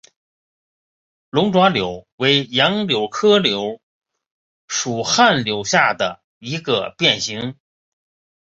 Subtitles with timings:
[1.29, 3.79] 龙爪柳为杨柳科柳
[4.67, 7.55] 属旱柳下的一个变型。